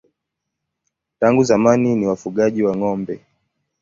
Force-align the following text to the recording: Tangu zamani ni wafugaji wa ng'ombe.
Tangu 1.19 1.43
zamani 1.43 1.95
ni 1.95 2.05
wafugaji 2.07 2.63
wa 2.63 2.75
ng'ombe. 2.75 3.25